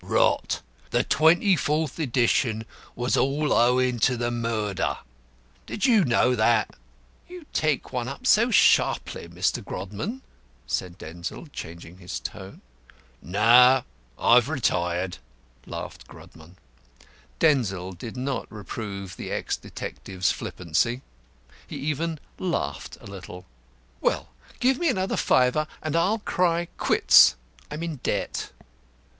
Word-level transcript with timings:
"Rot! 0.03 0.63
The 0.89 1.03
twenty 1.03 1.55
fourth 1.55 1.99
edition 1.99 2.65
was 2.95 3.15
all 3.15 3.53
owing 3.53 3.99
to 3.99 4.17
the 4.17 4.31
murder. 4.31 4.97
Did 5.67 5.85
you 5.85 6.03
do 6.05 6.35
that?" 6.35 6.75
"You 7.29 7.45
take 7.53 7.93
one 7.93 8.07
up 8.07 8.25
so 8.25 8.49
sharply, 8.49 9.27
Mr. 9.27 9.63
Grodman," 9.63 10.23
said 10.65 10.97
Denzil, 10.97 11.45
changing 11.53 11.99
his 11.99 12.19
tone. 12.19 12.61
"No 13.21 13.83
I've 14.17 14.49
retired," 14.49 15.19
laughed 15.67 16.07
Grodman. 16.07 16.55
Denzil 17.37 17.91
did 17.91 18.17
not 18.17 18.51
reprove 18.51 19.15
the 19.15 19.29
ex 19.29 19.55
detective's 19.55 20.31
flippancy. 20.31 21.03
He 21.67 21.75
even 21.75 22.19
laughed 22.39 22.97
a 23.01 23.05
little. 23.05 23.45
"Well, 24.01 24.29
give 24.59 24.79
me 24.79 24.89
another 24.89 25.15
fiver, 25.15 25.67
and 25.79 25.95
I'll 25.95 26.17
cry 26.17 26.69
'quits.' 26.79 27.35
I'm 27.69 27.83
in 27.83 27.97
debt." 27.97 28.49